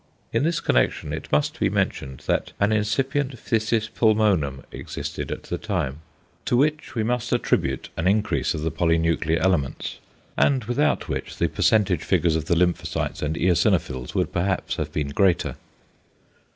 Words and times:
In 0.33 0.41
this 0.43 0.59
connection 0.59 1.13
it 1.13 1.31
must 1.31 1.59
be 1.59 1.69
mentioned 1.69 2.23
that 2.25 2.53
an 2.59 2.71
incipient 2.71 3.35
phthisis 3.35 3.87
pulmonum 3.93 4.63
existed 4.71 5.31
at 5.31 5.43
the 5.43 5.59
time, 5.59 5.99
to 6.45 6.57
which 6.57 6.95
we 6.95 7.03
must 7.03 7.31
attribute 7.31 7.89
an 7.95 8.07
increase 8.07 8.55
of 8.55 8.61
the 8.61 8.71
polynuclear 8.71 9.37
elements, 9.37 9.99
and 10.35 10.63
without 10.63 11.07
which 11.07 11.37
the 11.37 11.47
percentage 11.49 12.01
figures 12.03 12.35
of 12.35 12.45
the 12.45 12.55
lymphocytes 12.55 13.21
and 13.21 13.35
eosinophils 13.35 14.15
would 14.15 14.33
perhaps 14.33 14.77
have 14.77 14.91
been 14.91 15.09
greater. 15.09 15.55